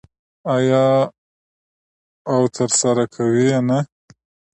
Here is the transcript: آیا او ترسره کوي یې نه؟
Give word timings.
آیا 0.55 0.85
او 2.31 2.39
ترسره 2.57 3.05
کوي 3.15 3.43
یې 3.51 3.59
نه؟ 3.67 3.79